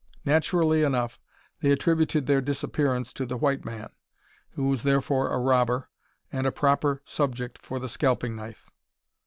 Naturally 0.25 0.81
enough, 0.81 1.19
they 1.59 1.69
attributed 1.69 2.25
their 2.25 2.41
disappearance 2.41 3.13
to 3.13 3.23
the 3.23 3.37
white 3.37 3.63
man, 3.63 3.91
who 4.53 4.67
was 4.67 4.81
therefore 4.81 5.29
a 5.29 5.37
robber, 5.37 5.91
and 6.31 6.47
a 6.47 6.51
proper 6.51 7.03
subject 7.05 7.59
for 7.59 7.77
the 7.77 7.87
scalping 7.87 8.35
knife. 8.35 8.65